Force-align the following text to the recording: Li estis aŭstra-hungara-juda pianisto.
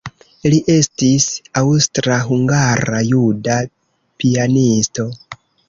Li 0.53 0.59
estis 0.75 1.27
aŭstra-hungara-juda 1.61 3.61
pianisto. 4.23 5.09